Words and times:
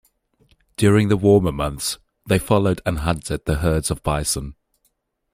During 0.77 1.09
the 1.09 1.15
warmer 1.15 1.51
months, 1.51 1.99
they 2.25 2.39
followed 2.39 2.81
and 2.87 3.01
hunted 3.01 3.45
the 3.45 3.57
herds 3.59 3.91
of 3.91 4.01
bison. 4.01 4.55